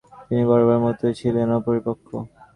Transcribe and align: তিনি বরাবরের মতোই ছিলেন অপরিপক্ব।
তিনি 0.27 0.43
বরাবরের 0.49 0.83
মতোই 0.85 1.13
ছিলেন 1.19 1.47
অপরিপক্ব। 1.57 2.09